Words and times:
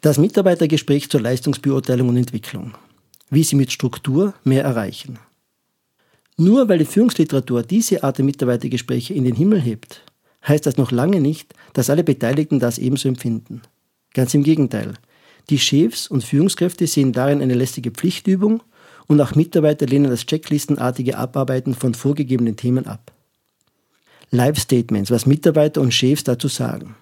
Das 0.00 0.18
Mitarbeitergespräch 0.18 1.08
zur 1.10 1.20
Leistungsbeurteilung 1.20 2.08
und 2.08 2.16
Entwicklung. 2.16 2.74
Wie 3.30 3.42
Sie 3.42 3.56
mit 3.56 3.72
Struktur 3.72 4.34
mehr 4.44 4.62
erreichen. 4.62 5.18
Nur 6.36 6.68
weil 6.68 6.78
die 6.78 6.84
Führungsliteratur 6.84 7.62
diese 7.62 8.04
Art 8.04 8.18
der 8.18 8.24
Mitarbeitergespräche 8.24 9.14
in 9.14 9.24
den 9.24 9.34
Himmel 9.34 9.60
hebt, 9.60 10.02
heißt 10.46 10.66
das 10.66 10.76
noch 10.76 10.92
lange 10.92 11.20
nicht, 11.20 11.54
dass 11.72 11.90
alle 11.90 12.04
Beteiligten 12.04 12.60
das 12.60 12.78
ebenso 12.78 13.08
empfinden. 13.08 13.62
Ganz 14.12 14.34
im 14.34 14.42
Gegenteil. 14.42 14.94
Die 15.48 15.58
Chefs 15.58 16.08
und 16.08 16.24
Führungskräfte 16.24 16.86
sehen 16.86 17.12
darin 17.12 17.40
eine 17.40 17.54
lästige 17.54 17.90
Pflichtübung 17.90 18.62
und 19.06 19.20
auch 19.20 19.34
Mitarbeiter 19.34 19.86
lehnen 19.86 20.10
das 20.10 20.26
checklistenartige 20.26 21.16
Abarbeiten 21.16 21.74
von 21.74 21.94
vorgegebenen 21.94 22.56
Themen 22.56 22.86
ab. 22.86 23.12
Live-Statements, 24.30 25.10
was 25.10 25.26
Mitarbeiter 25.26 25.80
und 25.80 25.94
Chefs 25.94 26.24
dazu 26.24 26.48
sagen. 26.48 26.96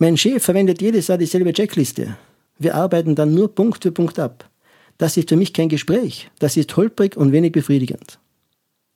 Mein 0.00 0.16
Chef 0.16 0.44
verwendet 0.44 0.80
jedes 0.80 1.08
Jahr 1.08 1.18
dieselbe 1.18 1.52
Checkliste. 1.52 2.16
Wir 2.56 2.76
arbeiten 2.76 3.16
dann 3.16 3.34
nur 3.34 3.52
Punkt 3.52 3.82
für 3.82 3.90
Punkt 3.90 4.20
ab. 4.20 4.48
Das 4.96 5.16
ist 5.16 5.28
für 5.28 5.36
mich 5.36 5.52
kein 5.52 5.68
Gespräch. 5.68 6.30
Das 6.38 6.56
ist 6.56 6.76
holprig 6.76 7.16
und 7.16 7.32
wenig 7.32 7.50
befriedigend. 7.50 8.20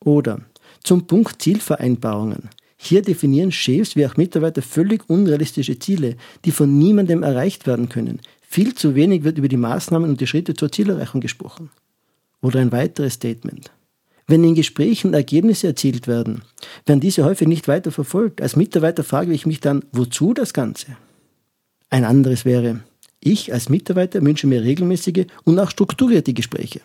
Oder 0.04 0.40
zum 0.84 1.08
Punkt 1.08 1.42
Zielvereinbarungen. 1.42 2.50
Hier 2.76 3.02
definieren 3.02 3.50
Chefs 3.50 3.96
wie 3.96 4.06
auch 4.06 4.16
Mitarbeiter 4.16 4.62
völlig 4.62 5.08
unrealistische 5.08 5.78
Ziele, 5.78 6.16
die 6.44 6.52
von 6.52 6.78
niemandem 6.78 7.24
erreicht 7.24 7.66
werden 7.66 7.88
können. 7.88 8.20
Viel 8.40 8.74
zu 8.74 8.94
wenig 8.94 9.24
wird 9.24 9.38
über 9.38 9.48
die 9.48 9.56
Maßnahmen 9.56 10.08
und 10.08 10.20
die 10.20 10.26
Schritte 10.28 10.54
zur 10.54 10.70
Zielerreichung 10.70 11.20
gesprochen. 11.20 11.70
Oder 12.40 12.60
ein 12.60 12.70
weiteres 12.70 13.14
Statement. 13.14 13.72
Wenn 14.32 14.44
in 14.44 14.54
Gesprächen 14.54 15.12
Ergebnisse 15.12 15.66
erzielt 15.66 16.06
werden, 16.06 16.40
werden 16.86 17.00
diese 17.00 17.22
häufig 17.26 17.46
nicht 17.46 17.68
weiter 17.68 17.92
verfolgt. 17.92 18.40
Als 18.40 18.56
Mitarbeiter 18.56 19.04
frage 19.04 19.30
ich 19.34 19.44
mich 19.44 19.60
dann, 19.60 19.84
wozu 19.92 20.32
das 20.32 20.54
Ganze? 20.54 20.96
Ein 21.90 22.06
anderes 22.06 22.46
wäre, 22.46 22.80
ich 23.20 23.52
als 23.52 23.68
Mitarbeiter 23.68 24.22
wünsche 24.22 24.46
mir 24.46 24.62
regelmäßige 24.62 25.26
und 25.44 25.58
auch 25.58 25.68
strukturierte 25.68 26.32
Gespräche. 26.32 26.80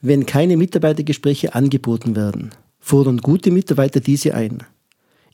Wenn 0.00 0.24
keine 0.24 0.56
Mitarbeitergespräche 0.56 1.54
angeboten 1.54 2.16
werden, 2.16 2.52
fordern 2.80 3.18
gute 3.18 3.50
Mitarbeiter 3.50 4.00
diese 4.00 4.34
ein. 4.34 4.62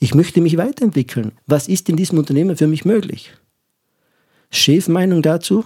Ich 0.01 0.17
möchte 0.17 0.41
mich 0.41 0.57
weiterentwickeln. 0.57 1.31
Was 1.47 1.69
ist 1.69 1.89
in 1.89 1.95
diesem 1.95 2.19
Unternehmen 2.19 2.57
für 2.57 2.67
mich 2.67 2.84
möglich? 2.84 3.31
Chefmeinung 4.51 5.23
dazu? 5.23 5.62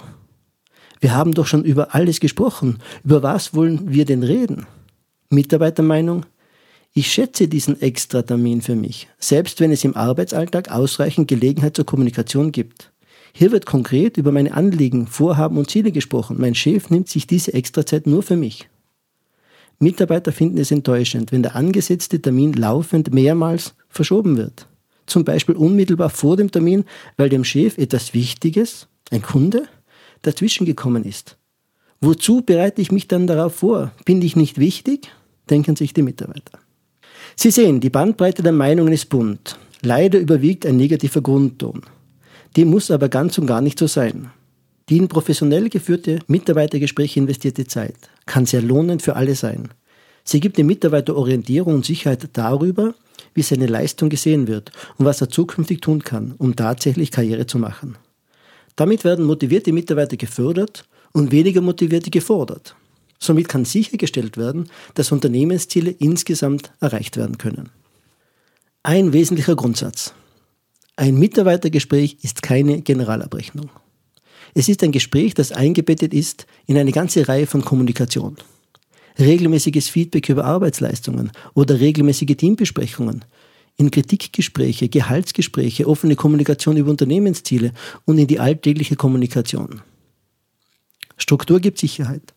Wir 1.01 1.15
haben 1.15 1.33
doch 1.33 1.47
schon 1.47 1.65
über 1.65 1.95
alles 1.95 2.21
gesprochen. 2.21 2.81
Über 3.05 3.23
was 3.23 3.55
wollen 3.55 3.95
wir 3.95 4.05
denn 4.05 4.23
reden? 4.23 4.67
Mitarbeitermeinung? 5.31 6.27
Ich 6.93 7.13
schätze 7.13 7.49
diesen 7.49 7.81
Extratermin 7.83 8.63
für 8.63 8.75
mich, 8.75 9.09
selbst 9.19 9.61
wenn 9.61 9.71
es 9.71 9.85
im 9.85 9.97
Arbeitsalltag 9.97 10.71
ausreichend 10.71 11.29
Gelegenheit 11.29 11.77
zur 11.77 11.85
Kommunikation 11.85 12.53
gibt. 12.53 12.93
Hier 13.33 13.53
wird 13.53 13.67
konkret 13.67 14.17
über 14.17 14.33
meine 14.33 14.55
Anliegen, 14.55 15.07
Vorhaben 15.07 15.59
und 15.59 15.71
Ziele 15.71 15.93
gesprochen. 15.93 16.37
Mein 16.41 16.55
Chef 16.55 16.89
nimmt 16.89 17.11
sich 17.11 17.27
diese 17.27 17.53
Extrazeit 17.53 18.07
nur 18.07 18.23
für 18.23 18.37
mich. 18.37 18.69
Mitarbeiter 19.79 20.33
finden 20.33 20.57
es 20.57 20.71
enttäuschend, 20.71 21.33
wenn 21.33 21.43
der 21.43 21.55
angesetzte 21.55 22.21
Termin 22.23 22.55
laufend 22.55 23.13
mehrmals 23.13 23.75
verschoben 23.91 24.39
wird. 24.39 24.67
Zum 25.05 25.25
Beispiel 25.25 25.55
unmittelbar 25.55 26.09
vor 26.09 26.39
dem 26.39 26.51
Termin, 26.51 26.85
weil 27.19 27.29
dem 27.29 27.45
Chef 27.45 27.77
etwas 27.77 28.15
Wichtiges, 28.15 28.89
ein 29.11 29.21
Kunde, 29.21 29.69
dazwischen 30.23 30.65
gekommen 30.65 31.05
ist. 31.05 31.37
Wozu 32.01 32.43
bereite 32.43 32.83
ich 32.83 32.93
mich 32.93 33.09
dann 33.09 33.27
darauf 33.27 33.57
vor? 33.57 33.93
Bin 34.05 34.21
ich 34.23 34.37
nicht 34.37 34.59
wichtig? 34.59 35.11
Denken 35.49 35.77
sich 35.77 35.95
die 35.95 36.03
Mitarbeiter. 36.03 36.59
Sie 37.37 37.51
sehen, 37.51 37.81
die 37.81 37.91
Bandbreite 37.91 38.43
der 38.43 38.53
Meinungen 38.53 38.93
ist 38.93 39.09
bunt. 39.09 39.59
Leider 39.83 40.19
überwiegt 40.19 40.67
ein 40.67 40.77
negativer 40.77 41.23
Grundton. 41.23 41.83
Dem 42.57 42.69
muss 42.69 42.91
aber 42.91 43.09
ganz 43.09 43.39
und 43.39 43.47
gar 43.47 43.61
nicht 43.61 43.79
so 43.79 43.87
sein. 43.87 44.31
Die 44.89 44.99
in 44.99 45.09
professionell 45.09 45.69
geführte 45.69 46.21
Mitarbeitergespräche 46.27 47.21
investierte 47.21 47.67
Zeit 47.67 47.97
kann 48.25 48.47
sehr 48.47 48.63
lohnend 48.63 49.03
für 49.03 49.17
alle 49.17 49.35
sein. 49.35 49.69
Sie 50.25 50.41
gibt 50.41 50.59
dem 50.59 50.67
Mitarbeiter 50.67 51.17
Orientierung 51.17 51.75
und 51.75 51.85
Sicherheit 51.85 52.29
darüber, 52.33 52.95
wie 53.35 53.43
seine 53.43 53.67
Leistung 53.67 54.09
gesehen 54.09 54.49
wird 54.49 54.73
und 54.97 55.05
was 55.05 55.21
er 55.21 55.29
zukünftig 55.29 55.81
tun 55.81 56.03
kann, 56.03 56.35
um 56.39 56.57
tatsächlich 56.57 57.11
Karriere 57.11 57.47
zu 57.47 57.59
machen. 57.59 57.97
Damit 58.77 59.05
werden 59.05 59.25
motivierte 59.25 59.73
Mitarbeiter 59.73 60.17
gefördert 60.17 60.85
und 61.17 61.33
weniger 61.33 61.63
motivierte 61.63 62.11
gefordert. 62.11 62.77
Somit 63.19 63.49
kann 63.49 63.65
sichergestellt 63.65 64.37
werden, 64.37 64.69
dass 64.93 65.13
Unternehmensziele 65.13 65.91
insgesamt 65.91 66.73
erreicht 66.79 67.17
werden 67.17 67.39
können. 67.39 67.71
Ein 68.83 69.15
wesentlicher 69.15 69.57
Grundsatz. 69.57 70.13
Ein 70.95 71.19
Mitarbeitergespräch 71.19 72.19
ist 72.21 72.43
keine 72.43 72.83
Generalabrechnung. 72.83 73.71
Es 74.53 74.69
ist 74.69 74.83
ein 74.83 74.93
Gespräch, 74.93 75.33
das 75.33 75.53
eingebettet 75.53 76.13
ist 76.13 76.47
in 76.67 76.77
eine 76.77 76.93
ganze 76.93 77.27
Reihe 77.27 77.47
von 77.47 77.65
Kommunikation. 77.65 78.37
Regelmäßiges 79.19 79.89
Feedback 79.89 80.29
über 80.29 80.45
Arbeitsleistungen 80.45 81.33
oder 81.55 81.81
regelmäßige 81.81 82.37
Teambesprechungen, 82.37 83.25
in 83.79 83.91
Kritikgespräche, 83.91 84.91
Gehaltsgespräche, 84.91 85.89
offene 85.89 86.15
Kommunikation 86.15 86.77
über 86.77 86.91
Unternehmensziele 86.91 87.73
und 88.05 88.19
in 88.19 88.27
die 88.27 88.39
alltägliche 88.39 88.97
Kommunikation. 88.97 89.81
Struktur 91.17 91.61
gibt 91.61 91.79
Sicherheit. 91.79 92.35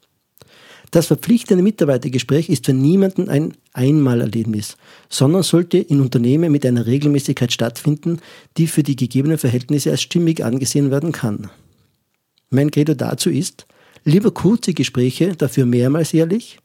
Das 0.92 1.06
verpflichtende 1.06 1.64
Mitarbeitergespräch 1.64 2.50
ist 2.50 2.66
für 2.66 2.74
niemanden 2.74 3.30
ein 3.30 3.54
Einmalerlebnis, 3.74 4.76
sondern 5.08 5.44
sollte 5.44 5.78
in 5.78 6.02
Unternehmen 6.02 6.52
mit 6.52 6.66
einer 6.66 6.88
Regelmäßigkeit 6.88 7.54
stattfinden, 7.54 8.20
die 8.58 8.66
für 8.66 8.82
die 8.82 8.96
gegebenen 8.96 9.38
Verhältnisse 9.38 9.92
als 9.92 10.02
stimmig 10.02 10.44
angesehen 10.44 10.90
werden 10.90 11.12
kann. 11.12 11.50
Mein 12.50 12.72
Credo 12.72 12.96
dazu 12.96 13.30
ist, 13.30 13.68
lieber 14.04 14.32
kurze 14.32 14.74
Gespräche, 14.74 15.36
dafür 15.36 15.68
mehrmals 15.68 16.12
jährlich. 16.12 16.58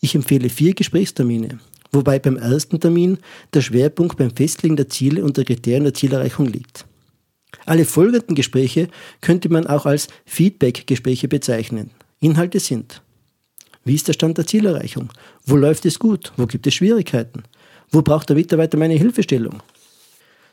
Ich 0.00 0.14
empfehle 0.14 0.48
vier 0.48 0.74
Gesprächstermine, 0.74 1.58
wobei 1.90 2.20
beim 2.20 2.36
ersten 2.36 2.78
Termin 2.78 3.18
der 3.52 3.62
Schwerpunkt 3.62 4.16
beim 4.16 4.30
Festlegen 4.30 4.76
der 4.76 4.88
Ziele 4.88 5.24
und 5.24 5.36
der 5.36 5.44
Kriterien 5.44 5.84
der 5.84 5.94
Zielerreichung 5.94 6.46
liegt. 6.46 6.84
Alle 7.66 7.84
folgenden 7.84 8.34
Gespräche 8.34 8.88
könnte 9.20 9.48
man 9.48 9.66
auch 9.66 9.86
als 9.86 10.08
Feedback-Gespräche 10.24 11.28
bezeichnen. 11.28 11.90
Inhalte 12.20 12.60
sind 12.60 13.02
wie 13.84 13.94
ist 13.94 14.06
der 14.06 14.12
Stand 14.12 14.38
der 14.38 14.46
Zielerreichung? 14.46 15.10
Wo 15.44 15.56
läuft 15.56 15.84
es 15.86 15.98
gut? 15.98 16.32
Wo 16.36 16.46
gibt 16.46 16.66
es 16.66 16.74
Schwierigkeiten? 16.74 17.42
Wo 17.90 18.02
braucht 18.02 18.28
der 18.28 18.36
Mitarbeiter 18.36 18.78
meine 18.78 18.94
Hilfestellung? 18.94 19.62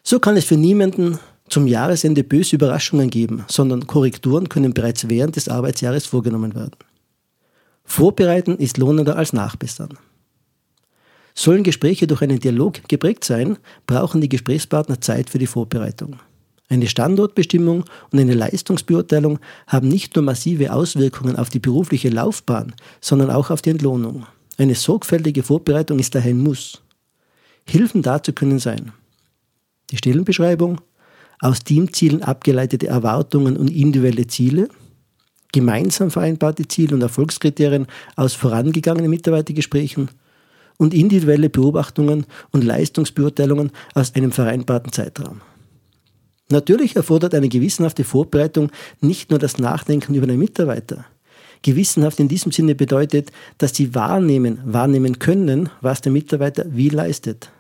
So 0.03 0.19
kann 0.19 0.35
es 0.35 0.45
für 0.45 0.57
niemanden 0.57 1.19
zum 1.47 1.67
Jahresende 1.67 2.23
böse 2.23 2.55
Überraschungen 2.55 3.09
geben, 3.09 3.45
sondern 3.47 3.87
Korrekturen 3.87 4.49
können 4.49 4.73
bereits 4.73 5.09
während 5.09 5.35
des 5.35 5.47
Arbeitsjahres 5.47 6.05
vorgenommen 6.05 6.55
werden. 6.55 6.75
Vorbereiten 7.83 8.57
ist 8.57 8.77
lohnender 8.77 9.15
als 9.15 9.33
nachbessern. 9.33 9.97
Sollen 11.35 11.63
Gespräche 11.63 12.07
durch 12.07 12.21
einen 12.21 12.39
Dialog 12.39 12.87
geprägt 12.87 13.23
sein, 13.23 13.57
brauchen 13.87 14.21
die 14.21 14.29
Gesprächspartner 14.29 15.01
Zeit 15.01 15.29
für 15.29 15.39
die 15.39 15.47
Vorbereitung. 15.47 16.19
Eine 16.69 16.87
Standortbestimmung 16.87 17.83
und 18.11 18.19
eine 18.19 18.35
Leistungsbeurteilung 18.35 19.39
haben 19.67 19.89
nicht 19.89 20.15
nur 20.15 20.23
massive 20.23 20.71
Auswirkungen 20.71 21.35
auf 21.35 21.49
die 21.49 21.59
berufliche 21.59 22.09
Laufbahn, 22.09 22.73
sondern 23.01 23.31
auch 23.31 23.49
auf 23.49 23.61
die 23.61 23.71
Entlohnung. 23.71 24.25
Eine 24.57 24.75
sorgfältige 24.75 25.43
Vorbereitung 25.43 25.99
ist 25.99 26.15
daher 26.15 26.31
ein 26.31 26.43
Muss. 26.43 26.81
Hilfen 27.65 28.01
dazu 28.01 28.33
können 28.33 28.59
sein 28.59 28.91
die 29.91 29.97
Stellenbeschreibung, 29.97 30.81
aus 31.39 31.63
Teamzielen 31.63 32.21
abgeleitete 32.21 32.87
Erwartungen 32.87 33.57
und 33.57 33.69
individuelle 33.69 34.27
Ziele, 34.27 34.69
gemeinsam 35.51 36.11
vereinbarte 36.11 36.67
Ziele 36.67 36.95
und 36.95 37.01
Erfolgskriterien 37.01 37.87
aus 38.15 38.33
vorangegangenen 38.33 39.09
Mitarbeitergesprächen 39.09 40.09
und 40.77 40.93
individuelle 40.93 41.49
Beobachtungen 41.49 42.25
und 42.51 42.63
Leistungsbeurteilungen 42.63 43.71
aus 43.93 44.15
einem 44.15 44.31
vereinbarten 44.31 44.91
Zeitraum. 44.91 45.41
Natürlich 46.49 46.95
erfordert 46.95 47.35
eine 47.35 47.49
gewissenhafte 47.49 48.03
Vorbereitung 48.03 48.71
nicht 49.01 49.29
nur 49.29 49.39
das 49.39 49.59
Nachdenken 49.59 50.15
über 50.15 50.27
den 50.27 50.39
Mitarbeiter. 50.39 51.05
Gewissenhaft 51.61 52.19
in 52.19 52.27
diesem 52.27 52.51
Sinne 52.51 52.73
bedeutet, 52.73 53.31
dass 53.57 53.75
Sie 53.75 53.93
wahrnehmen, 53.93 54.59
wahrnehmen 54.65 55.19
können, 55.19 55.69
was 55.81 56.01
der 56.01 56.11
Mitarbeiter 56.11 56.65
wie 56.69 56.89
leistet. 56.89 57.51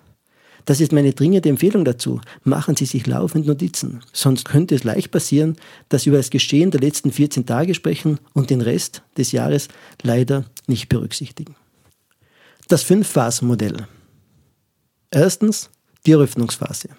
Das 0.65 0.81
ist 0.81 0.91
meine 0.91 1.13
dringende 1.13 1.49
Empfehlung 1.49 1.83
dazu. 1.83 2.21
Machen 2.43 2.75
Sie 2.75 2.85
sich 2.85 3.07
laufend 3.07 3.47
Notizen. 3.47 4.01
Sonst 4.13 4.45
könnte 4.45 4.75
es 4.75 4.83
leicht 4.83 5.11
passieren, 5.11 5.57
dass 5.89 6.03
Sie 6.03 6.09
über 6.09 6.17
das 6.17 6.29
Geschehen 6.29 6.71
der 6.71 6.81
letzten 6.81 7.11
14 7.11 7.45
Tage 7.45 7.73
sprechen 7.73 8.19
und 8.33 8.49
den 8.49 8.61
Rest 8.61 9.01
des 9.17 9.31
Jahres 9.31 9.67
leider 10.03 10.45
nicht 10.67 10.87
berücksichtigen. 10.87 11.55
Das 12.67 12.83
Fünf-Phasen-Modell. 12.83 13.87
Erstens 15.11 15.71
die 16.05 16.11
Eröffnungsphase. 16.11 16.89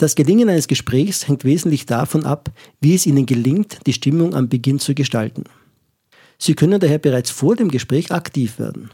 Das 0.00 0.14
Gelingen 0.14 0.48
eines 0.48 0.66
Gesprächs 0.66 1.28
hängt 1.28 1.44
wesentlich 1.44 1.84
davon 1.84 2.24
ab, 2.24 2.50
wie 2.80 2.94
es 2.94 3.04
Ihnen 3.04 3.26
gelingt, 3.26 3.80
die 3.86 3.92
Stimmung 3.92 4.34
am 4.34 4.48
Beginn 4.48 4.78
zu 4.78 4.94
gestalten. 4.94 5.44
Sie 6.38 6.54
können 6.54 6.80
daher 6.80 6.96
bereits 6.96 7.28
vor 7.28 7.54
dem 7.54 7.70
Gespräch 7.70 8.10
aktiv 8.10 8.58
werden. 8.58 8.88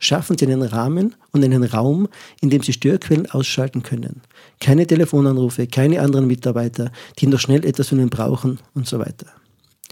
Schaffen 0.00 0.36
Sie 0.36 0.46
einen 0.46 0.62
Rahmen 0.62 1.14
und 1.30 1.44
einen 1.44 1.62
Raum, 1.62 2.08
in 2.40 2.50
dem 2.50 2.60
Sie 2.64 2.72
Störquellen 2.72 3.30
ausschalten 3.30 3.84
können. 3.84 4.22
Keine 4.58 4.84
Telefonanrufe, 4.84 5.68
keine 5.68 6.00
anderen 6.00 6.26
Mitarbeiter, 6.26 6.90
die 7.20 7.28
noch 7.28 7.38
schnell 7.38 7.64
etwas 7.64 7.90
von 7.90 8.00
Ihnen 8.00 8.10
brauchen 8.10 8.58
und 8.74 8.88
so 8.88 8.98
weiter. 8.98 9.26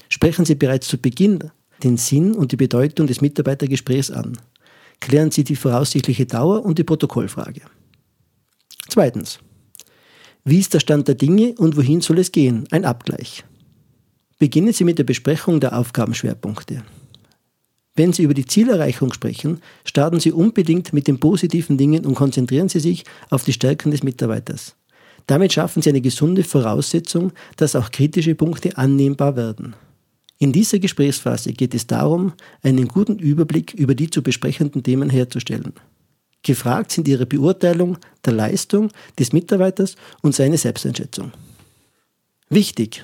Sprechen 0.08 0.44
Sie 0.44 0.56
bereits 0.56 0.88
zu 0.88 0.98
Beginn 0.98 1.48
den 1.84 1.96
Sinn 1.96 2.34
und 2.34 2.50
die 2.50 2.56
Bedeutung 2.56 3.06
des 3.06 3.20
Mitarbeitergesprächs 3.20 4.10
an. 4.10 4.36
Klären 4.98 5.30
Sie 5.30 5.44
die 5.44 5.54
voraussichtliche 5.54 6.26
Dauer 6.26 6.64
und 6.64 6.76
die 6.76 6.84
Protokollfrage. 6.84 7.60
Zweitens. 8.88 9.38
Wie 10.48 10.60
ist 10.60 10.74
der 10.74 10.78
Stand 10.78 11.08
der 11.08 11.16
Dinge 11.16 11.54
und 11.58 11.76
wohin 11.76 12.00
soll 12.00 12.20
es 12.20 12.30
gehen? 12.30 12.68
Ein 12.70 12.84
Abgleich. 12.84 13.42
Beginnen 14.38 14.72
Sie 14.72 14.84
mit 14.84 14.96
der 14.96 15.02
Besprechung 15.02 15.58
der 15.58 15.76
Aufgabenschwerpunkte. 15.76 16.84
Wenn 17.96 18.12
Sie 18.12 18.22
über 18.22 18.32
die 18.32 18.44
Zielerreichung 18.44 19.12
sprechen, 19.12 19.60
starten 19.84 20.20
Sie 20.20 20.30
unbedingt 20.30 20.92
mit 20.92 21.08
den 21.08 21.18
positiven 21.18 21.78
Dingen 21.78 22.06
und 22.06 22.14
konzentrieren 22.14 22.68
Sie 22.68 22.78
sich 22.78 23.02
auf 23.28 23.42
die 23.42 23.54
Stärken 23.54 23.90
des 23.90 24.04
Mitarbeiters. 24.04 24.76
Damit 25.26 25.52
schaffen 25.52 25.82
Sie 25.82 25.88
eine 25.88 26.00
gesunde 26.00 26.44
Voraussetzung, 26.44 27.32
dass 27.56 27.74
auch 27.74 27.90
kritische 27.90 28.36
Punkte 28.36 28.78
annehmbar 28.78 29.34
werden. 29.34 29.74
In 30.38 30.52
dieser 30.52 30.78
Gesprächsphase 30.78 31.54
geht 31.54 31.74
es 31.74 31.88
darum, 31.88 32.34
einen 32.62 32.86
guten 32.86 33.18
Überblick 33.18 33.74
über 33.74 33.96
die 33.96 34.10
zu 34.10 34.22
besprechenden 34.22 34.84
Themen 34.84 35.10
herzustellen. 35.10 35.72
Gefragt 36.46 36.92
sind 36.92 37.08
Ihre 37.08 37.26
Beurteilung 37.26 37.98
der 38.24 38.32
Leistung 38.32 38.92
des 39.18 39.32
Mitarbeiters 39.32 39.96
und 40.22 40.32
seine 40.32 40.56
Selbsteinschätzung. 40.56 41.32
Wichtig, 42.48 43.02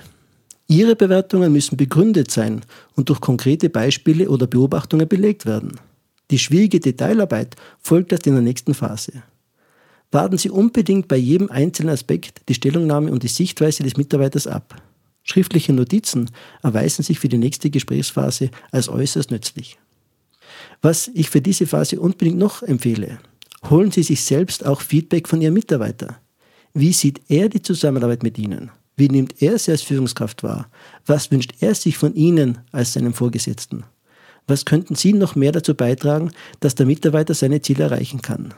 Ihre 0.69 0.95
Bewertungen 0.95 1.51
müssen 1.51 1.75
begründet 1.75 2.31
sein 2.31 2.61
und 2.95 3.09
durch 3.09 3.19
konkrete 3.19 3.69
Beispiele 3.69 4.29
oder 4.29 4.47
Beobachtungen 4.47 5.09
belegt 5.09 5.45
werden. 5.45 5.77
Die 6.31 6.39
schwierige 6.39 6.79
Detailarbeit 6.79 7.57
folgt 7.81 8.13
erst 8.13 8.27
in 8.27 8.33
der 8.33 8.41
nächsten 8.41 8.73
Phase. 8.73 9.23
Warten 10.09 10.37
Sie 10.37 10.49
unbedingt 10.49 11.09
bei 11.09 11.17
jedem 11.17 11.51
einzelnen 11.51 11.93
Aspekt 11.93 12.43
die 12.47 12.53
Stellungnahme 12.53 13.11
und 13.11 13.23
die 13.23 13.27
Sichtweise 13.27 13.83
des 13.83 13.97
Mitarbeiters 13.97 14.47
ab. 14.47 14.81
Schriftliche 15.23 15.73
Notizen 15.73 16.31
erweisen 16.61 17.03
sich 17.03 17.19
für 17.19 17.27
die 17.27 17.37
nächste 17.37 17.69
Gesprächsphase 17.69 18.51
als 18.71 18.87
äußerst 18.87 19.31
nützlich. 19.31 19.77
Was 20.81 21.11
ich 21.13 21.29
für 21.29 21.41
diese 21.41 21.67
Phase 21.67 21.99
unbedingt 21.99 22.37
noch 22.37 22.63
empfehle, 22.63 23.19
holen 23.69 23.91
Sie 23.91 24.03
sich 24.03 24.23
selbst 24.23 24.65
auch 24.65 24.81
Feedback 24.81 25.27
von 25.27 25.41
Ihrem 25.41 25.53
Mitarbeiter. 25.53 26.17
Wie 26.73 26.93
sieht 26.93 27.21
er 27.29 27.49
die 27.49 27.61
Zusammenarbeit 27.61 28.23
mit 28.23 28.37
Ihnen? 28.37 28.71
Wie 28.95 29.07
nimmt 29.07 29.41
er 29.41 29.57
sie 29.57 29.71
als 29.71 29.81
Führungskraft 29.81 30.43
wahr? 30.43 30.69
Was 31.05 31.31
wünscht 31.31 31.53
er 31.61 31.73
sich 31.73 31.97
von 31.97 32.13
Ihnen 32.13 32.59
als 32.71 32.93
seinem 32.93 33.13
Vorgesetzten? 33.13 33.83
Was 34.47 34.65
könnten 34.65 34.95
Sie 34.95 35.13
noch 35.13 35.35
mehr 35.35 35.51
dazu 35.51 35.73
beitragen, 35.73 36.31
dass 36.59 36.75
der 36.75 36.85
Mitarbeiter 36.85 37.33
seine 37.33 37.61
Ziele 37.61 37.85
erreichen 37.85 38.21
kann? 38.21 38.53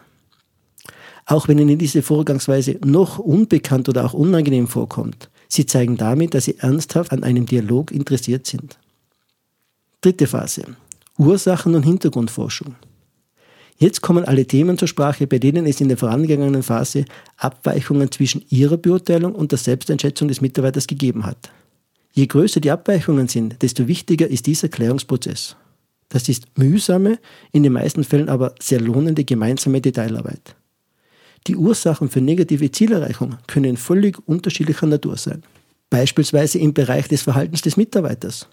Auch 1.26 1.48
wenn 1.48 1.60
Ihnen 1.60 1.78
diese 1.78 2.02
Vorgangsweise 2.02 2.80
noch 2.84 3.20
unbekannt 3.20 3.88
oder 3.90 4.06
auch 4.06 4.14
unangenehm 4.14 4.68
vorkommt, 4.68 5.30
Sie 5.48 5.66
zeigen 5.66 5.96
damit, 5.96 6.34
dass 6.34 6.46
Sie 6.46 6.58
ernsthaft 6.60 7.12
an 7.12 7.24
einem 7.24 7.46
Dialog 7.46 7.92
interessiert 7.92 8.46
sind. 8.48 8.78
Dritte 10.02 10.28
Phase. 10.28 10.64
Ursachen 11.18 11.76
und 11.76 11.84
Hintergrundforschung. 11.84 12.76
Jetzt 13.78 14.02
kommen 14.02 14.24
alle 14.24 14.46
Themen 14.46 14.78
zur 14.78 14.88
Sprache, 14.88 15.28
bei 15.28 15.38
denen 15.38 15.66
es 15.66 15.82
in 15.82 15.90
der 15.90 15.98
vorangegangenen 15.98 16.64
Phase 16.64 17.06
Abweichungen 17.38 18.10
zwischen 18.10 18.44
Ihrer 18.50 18.78
Beurteilung 18.78 19.36
und 19.36 19.52
der 19.52 19.60
Selbsteinschätzung 19.60 20.30
des 20.30 20.40
Mitarbeiters 20.40 20.88
gegeben 20.88 21.26
hat. 21.26 21.52
Je 22.14 22.28
größer 22.28 22.62
die 22.62 22.72
Abweichungen 22.72 23.28
sind, 23.28 23.62
desto 23.62 23.88
wichtiger 23.88 24.28
ist 24.28 24.48
dieser 24.48 24.70
Klärungsprozess. 24.70 25.58
Das 26.08 26.30
ist 26.30 26.46
mühsame, 26.58 27.20
in 27.52 27.64
den 27.64 27.74
meisten 27.74 28.06
Fällen 28.06 28.30
aber 28.30 28.56
sehr 28.62 28.80
lohnende 28.80 29.26
gemeinsame 29.26 29.82
Detailarbeit. 29.82 30.56
Die 31.48 31.58
Ursachen 31.58 32.10
für 32.10 32.22
negative 32.22 32.72
Zielerreichung 32.72 33.38
können 33.48 33.76
völlig 33.76 34.18
unterschiedlicher 34.26 34.88
Natur 34.88 35.18
sein. 35.18 35.44
Beispielsweise 35.90 36.60
im 36.60 36.74
Bereich 36.74 37.10
des 37.10 37.24
Verhaltens 37.24 37.62
des 37.62 37.76
Mitarbeiters 37.76 38.48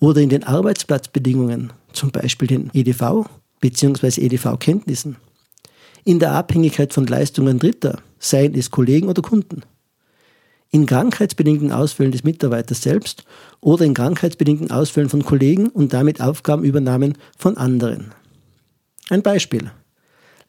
oder 0.00 0.20
in 0.20 0.28
den 0.28 0.42
Arbeitsplatzbedingungen, 0.42 1.72
zum 1.92 2.10
Beispiel 2.10 2.48
den 2.48 2.70
EDV 2.74 3.26
bzw. 3.60 4.20
EDV-Kenntnissen, 4.20 5.16
in 6.04 6.18
der 6.18 6.32
Abhängigkeit 6.32 6.92
von 6.92 7.06
Leistungen 7.06 7.58
Dritter, 7.58 8.00
seien 8.18 8.54
es 8.54 8.70
Kollegen 8.70 9.08
oder 9.08 9.22
Kunden, 9.22 9.62
in 10.70 10.86
krankheitsbedingten 10.86 11.72
Ausfällen 11.72 12.12
des 12.12 12.24
Mitarbeiters 12.24 12.82
selbst 12.82 13.24
oder 13.60 13.84
in 13.84 13.94
krankheitsbedingten 13.94 14.70
Ausfällen 14.70 15.08
von 15.08 15.24
Kollegen 15.24 15.68
und 15.68 15.92
damit 15.92 16.20
Aufgabenübernahmen 16.20 17.16
von 17.38 17.56
anderen. 17.56 18.12
Ein 19.08 19.22
Beispiel. 19.22 19.70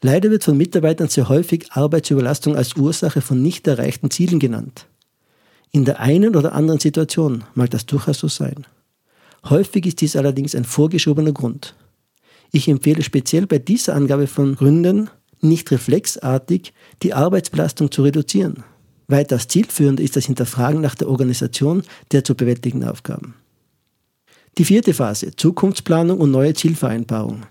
Leider 0.01 0.29
wird 0.29 0.43
von 0.43 0.57
Mitarbeitern 0.57 1.09
sehr 1.09 1.29
häufig 1.29 1.71
Arbeitsüberlastung 1.71 2.55
als 2.55 2.75
Ursache 2.75 3.21
von 3.21 3.41
nicht 3.41 3.67
erreichten 3.67 4.11
Zielen 4.11 4.39
genannt. 4.39 4.87
In 5.71 5.85
der 5.85 5.99
einen 5.99 6.35
oder 6.35 6.53
anderen 6.53 6.79
Situation 6.79 7.43
mag 7.53 7.69
das 7.69 7.85
durchaus 7.85 8.19
so 8.19 8.27
sein. 8.27 8.65
Häufig 9.49 9.85
ist 9.85 10.01
dies 10.01 10.15
allerdings 10.15 10.55
ein 10.55 10.65
vorgeschobener 10.65 11.31
Grund. 11.31 11.75
Ich 12.51 12.67
empfehle 12.67 13.03
speziell 13.03 13.47
bei 13.47 13.59
dieser 13.59 13.95
Angabe 13.95 14.27
von 14.27 14.55
Gründen 14.55 15.09
nicht 15.41 15.71
reflexartig 15.71 16.73
die 17.03 17.13
Arbeitsbelastung 17.13 17.91
zu 17.91 18.03
reduzieren. 18.03 18.63
Weitaus 19.07 19.47
zielführender 19.47 20.03
ist 20.03 20.15
das 20.15 20.25
Hinterfragen 20.25 20.81
nach 20.81 20.95
der 20.95 21.09
Organisation 21.09 21.83
der 22.11 22.23
zu 22.23 22.35
bewältigenden 22.35 22.89
Aufgaben. 22.89 23.35
Die 24.57 24.65
vierte 24.65 24.93
Phase, 24.93 25.35
Zukunftsplanung 25.35 26.19
und 26.19 26.31
neue 26.31 26.53
Zielvereinbarung. 26.53 27.43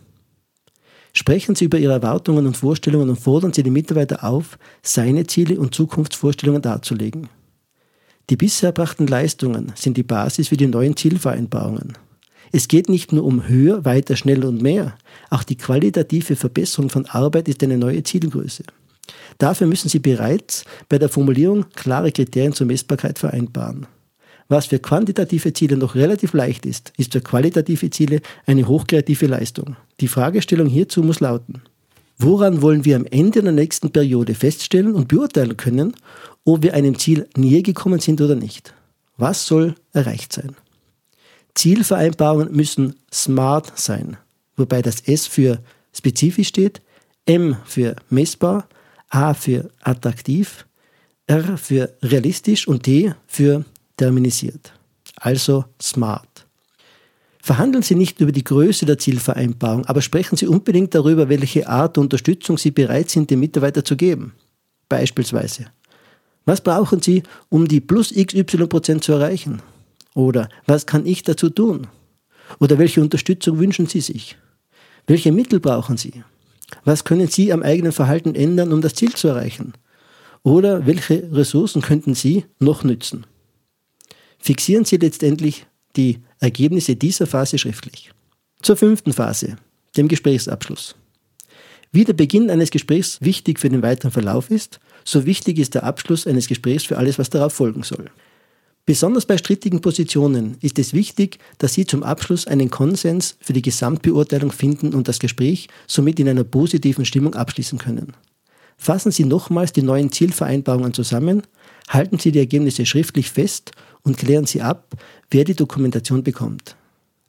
Sprechen 1.12 1.54
Sie 1.54 1.64
über 1.64 1.78
Ihre 1.78 1.94
Erwartungen 1.94 2.46
und 2.46 2.56
Vorstellungen 2.56 3.08
und 3.08 3.18
fordern 3.18 3.52
Sie 3.52 3.62
den 3.62 3.72
Mitarbeiter 3.72 4.24
auf, 4.24 4.58
seine 4.82 5.26
Ziele 5.26 5.58
und 5.58 5.74
Zukunftsvorstellungen 5.74 6.62
darzulegen. 6.62 7.28
Die 8.30 8.36
bisher 8.36 8.68
erbrachten 8.68 9.06
Leistungen 9.06 9.72
sind 9.74 9.96
die 9.96 10.02
Basis 10.02 10.48
für 10.48 10.56
die 10.56 10.66
neuen 10.66 10.96
Zielvereinbarungen. 10.96 11.94
Es 12.52 12.68
geht 12.68 12.88
nicht 12.88 13.12
nur 13.12 13.24
um 13.24 13.48
höher, 13.48 13.84
weiter, 13.84 14.16
schneller 14.16 14.48
und 14.48 14.62
mehr. 14.62 14.96
Auch 15.30 15.42
die 15.42 15.56
qualitative 15.56 16.36
Verbesserung 16.36 16.90
von 16.90 17.06
Arbeit 17.06 17.48
ist 17.48 17.62
eine 17.62 17.78
neue 17.78 18.02
Zielgröße. 18.02 18.64
Dafür 19.38 19.66
müssen 19.66 19.88
Sie 19.88 19.98
bereits 19.98 20.64
bei 20.88 20.98
der 20.98 21.08
Formulierung 21.08 21.66
klare 21.74 22.12
Kriterien 22.12 22.52
zur 22.52 22.66
Messbarkeit 22.66 23.18
vereinbaren. 23.18 23.86
Was 24.48 24.66
für 24.66 24.78
quantitative 24.78 25.52
Ziele 25.52 25.76
noch 25.76 25.94
relativ 25.94 26.32
leicht 26.32 26.64
ist, 26.64 26.92
ist 26.96 27.12
für 27.12 27.20
qualitative 27.20 27.90
Ziele 27.90 28.20
eine 28.46 28.66
hochkreative 28.66 29.26
Leistung. 29.26 29.76
Die 30.00 30.08
Fragestellung 30.08 30.68
hierzu 30.68 31.02
muss 31.02 31.20
lauten, 31.20 31.62
woran 32.16 32.62
wollen 32.62 32.86
wir 32.86 32.96
am 32.96 33.04
Ende 33.04 33.42
der 33.42 33.52
nächsten 33.52 33.90
Periode 33.90 34.34
feststellen 34.34 34.94
und 34.94 35.08
beurteilen 35.08 35.58
können, 35.58 35.94
ob 36.44 36.62
wir 36.62 36.72
einem 36.72 36.98
Ziel 36.98 37.28
näher 37.36 37.62
gekommen 37.62 38.00
sind 38.00 38.22
oder 38.22 38.36
nicht? 38.36 38.72
Was 39.18 39.46
soll 39.46 39.74
erreicht 39.92 40.32
sein? 40.32 40.56
Zielvereinbarungen 41.58 42.54
müssen 42.54 42.94
smart 43.12 43.76
sein, 43.76 44.16
wobei 44.56 44.80
das 44.80 45.00
S 45.00 45.26
für 45.26 45.58
spezifisch 45.92 46.46
steht, 46.46 46.80
M 47.26 47.56
für 47.64 47.96
messbar, 48.10 48.68
A 49.10 49.34
für 49.34 49.68
attraktiv, 49.82 50.66
R 51.26 51.58
für 51.58 51.96
realistisch 52.00 52.68
und 52.68 52.86
D 52.86 53.12
für 53.26 53.64
terminisiert. 53.96 54.72
Also 55.16 55.64
smart. 55.82 56.46
Verhandeln 57.42 57.82
Sie 57.82 57.96
nicht 57.96 58.20
über 58.20 58.30
die 58.30 58.44
Größe 58.44 58.86
der 58.86 58.98
Zielvereinbarung, 58.98 59.84
aber 59.86 60.00
sprechen 60.00 60.36
Sie 60.36 60.46
unbedingt 60.46 60.94
darüber, 60.94 61.28
welche 61.28 61.68
Art 61.68 61.96
der 61.96 62.02
Unterstützung 62.02 62.56
Sie 62.56 62.70
bereit 62.70 63.10
sind, 63.10 63.30
dem 63.30 63.40
Mitarbeiter 63.40 63.84
zu 63.84 63.96
geben. 63.96 64.32
Beispielsweise, 64.88 65.66
was 66.44 66.60
brauchen 66.60 67.02
Sie, 67.02 67.24
um 67.48 67.66
die 67.66 67.80
plus 67.80 68.14
XY 68.14 69.00
zu 69.00 69.12
erreichen? 69.12 69.60
Oder 70.18 70.48
was 70.66 70.84
kann 70.84 71.06
ich 71.06 71.22
dazu 71.22 71.48
tun? 71.48 71.86
Oder 72.58 72.76
welche 72.78 73.00
Unterstützung 73.00 73.60
wünschen 73.60 73.86
Sie 73.86 74.00
sich? 74.00 74.36
Welche 75.06 75.30
Mittel 75.30 75.60
brauchen 75.60 75.96
Sie? 75.96 76.24
Was 76.84 77.04
können 77.04 77.28
Sie 77.28 77.52
am 77.52 77.62
eigenen 77.62 77.92
Verhalten 77.92 78.34
ändern, 78.34 78.72
um 78.72 78.80
das 78.80 78.94
Ziel 78.94 79.14
zu 79.14 79.28
erreichen? 79.28 79.74
Oder 80.42 80.86
welche 80.86 81.30
Ressourcen 81.32 81.82
könnten 81.82 82.16
Sie 82.16 82.46
noch 82.58 82.82
nützen? 82.82 83.28
Fixieren 84.40 84.84
Sie 84.84 84.96
letztendlich 84.96 85.66
die 85.94 86.18
Ergebnisse 86.40 86.96
dieser 86.96 87.28
Phase 87.28 87.56
schriftlich. 87.56 88.10
Zur 88.60 88.76
fünften 88.76 89.12
Phase, 89.12 89.54
dem 89.96 90.08
Gesprächsabschluss. 90.08 90.96
Wie 91.92 92.04
der 92.04 92.14
Beginn 92.14 92.50
eines 92.50 92.72
Gesprächs 92.72 93.18
wichtig 93.20 93.60
für 93.60 93.68
den 93.68 93.82
weiteren 93.82 94.10
Verlauf 94.10 94.50
ist, 94.50 94.80
so 95.04 95.26
wichtig 95.26 95.60
ist 95.60 95.76
der 95.76 95.84
Abschluss 95.84 96.26
eines 96.26 96.48
Gesprächs 96.48 96.86
für 96.86 96.98
alles, 96.98 97.20
was 97.20 97.30
darauf 97.30 97.52
folgen 97.52 97.84
soll. 97.84 98.10
Besonders 98.88 99.26
bei 99.26 99.36
strittigen 99.36 99.82
Positionen 99.82 100.56
ist 100.62 100.78
es 100.78 100.94
wichtig, 100.94 101.38
dass 101.58 101.74
Sie 101.74 101.84
zum 101.84 102.02
Abschluss 102.02 102.46
einen 102.46 102.70
Konsens 102.70 103.36
für 103.38 103.52
die 103.52 103.60
Gesamtbeurteilung 103.60 104.50
finden 104.50 104.94
und 104.94 105.08
das 105.08 105.18
Gespräch 105.18 105.68
somit 105.86 106.18
in 106.18 106.26
einer 106.26 106.44
positiven 106.44 107.04
Stimmung 107.04 107.34
abschließen 107.34 107.78
können. 107.78 108.14
Fassen 108.78 109.12
Sie 109.12 109.26
nochmals 109.26 109.74
die 109.74 109.82
neuen 109.82 110.10
Zielvereinbarungen 110.10 110.94
zusammen, 110.94 111.42
halten 111.90 112.18
Sie 112.18 112.32
die 112.32 112.38
Ergebnisse 112.38 112.86
schriftlich 112.86 113.30
fest 113.30 113.72
und 114.04 114.16
klären 114.16 114.46
Sie 114.46 114.62
ab, 114.62 114.94
wer 115.30 115.44
die 115.44 115.54
Dokumentation 115.54 116.22
bekommt. 116.22 116.74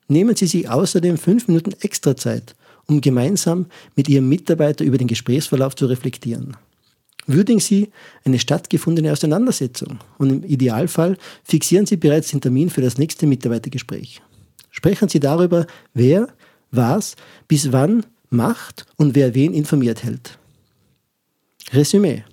Nehmen 0.08 0.38
Sie 0.38 0.48
sich 0.48 0.70
außerdem 0.70 1.18
fünf 1.18 1.50
Minuten 1.50 1.74
extra 1.82 2.16
Zeit, 2.16 2.56
um 2.88 3.02
gemeinsam 3.02 3.66
mit 3.98 4.08
Ihrem 4.08 4.30
Mitarbeiter 4.30 4.86
über 4.86 4.98
den 4.98 5.08
Gesprächsverlauf 5.08 5.76
zu 5.76 5.88
reflektieren. 5.88 6.56
Würdigen 7.28 7.60
Sie 7.60 7.90
eine 8.24 8.40
stattgefundene 8.40 9.12
Auseinandersetzung 9.12 10.00
und 10.18 10.30
im 10.30 10.44
Idealfall 10.44 11.18
fixieren 11.44 11.86
Sie 11.86 11.98
bereits 11.98 12.30
den 12.32 12.42
Termin 12.42 12.70
für 12.70 12.82
das 12.82 12.98
nächste 12.98 13.28
Mitarbeitergespräch. 13.28 14.22
Sprechen 14.72 15.10
Sie 15.10 15.20
darüber, 15.20 15.68
wer 15.94 16.28
was 16.72 17.16
bis 17.48 17.72
wann 17.72 18.06
macht 18.30 18.86
und 18.98 19.16
wer 19.16 19.34
wen 19.36 19.54
informiert 19.54 20.04
hält. 20.04 20.38
Resümee. 21.72 22.24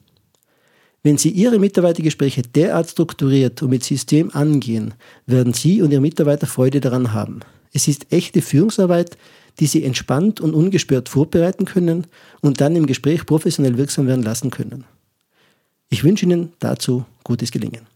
Wenn 1.03 1.19
Sie 1.19 1.31
Ihre 1.31 1.59
Mitarbeitergespräche 1.59 2.43
derart 2.43 2.91
strukturiert 2.91 3.63
und 3.63 3.71
mit 3.71 3.85
System 3.85 4.31
angehen, 4.33 4.95
werden 5.27 5.53
Sie 5.53 5.81
und 5.81 5.93
Ihre 5.93 6.01
Mitarbeiter 6.01 6.47
Freude 6.47 6.81
daran 6.81 7.13
haben. 7.13 7.41
Es 7.73 7.87
ist 7.87 8.13
echte 8.13 8.43
Führungsarbeit, 8.43 9.17
die 9.61 9.67
Sie 9.67 9.85
entspannt 9.85 10.41
und 10.41 10.55
ungestört 10.55 11.09
vorbereiten 11.09 11.65
können 11.65 12.07
und 12.41 12.61
dann 12.61 12.77
im 12.77 12.87
Gespräch 12.87 13.27
professionell 13.27 13.77
wirksam 13.79 14.07
werden 14.07 14.23
lassen 14.23 14.51
können. 14.51 14.85
Ich 15.89 16.05
wünsche 16.05 16.27
Ihnen 16.27 16.53
dazu 16.59 17.05
gutes 17.25 17.51
Gelingen. 17.51 17.87